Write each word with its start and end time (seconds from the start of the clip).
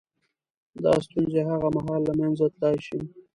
•دا 0.83 0.93
ستونزې 1.05 1.41
هغه 1.49 1.67
مهال 1.75 2.01
له 2.07 2.13
منځه 2.19 2.45
تلای 2.55 2.77
شي. 2.85 2.99